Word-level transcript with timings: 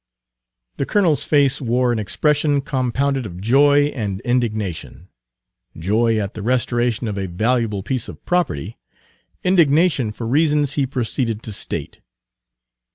The 0.77 0.87
colonel's 0.87 1.23
face 1.23 1.61
wore 1.61 1.91
an 1.93 1.99
expression 1.99 2.61
compounded 2.61 3.27
of 3.27 3.39
joy 3.39 3.89
and 3.93 4.19
indignation, 4.21 5.09
joy 5.77 6.17
at 6.17 6.33
the 6.33 6.41
restoration 6.41 7.07
of 7.07 7.19
a 7.19 7.27
valuable 7.27 7.83
piece 7.83 8.09
of 8.09 8.25
property; 8.25 8.79
indignation 9.43 10.11
for 10.11 10.25
reasons 10.25 10.73
he 10.73 10.87
proceeded 10.87 11.43
to 11.43 11.51
state. 11.53 11.99